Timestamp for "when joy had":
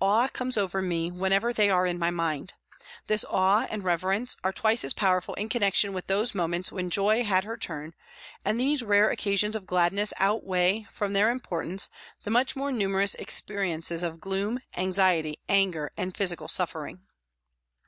7.12-7.44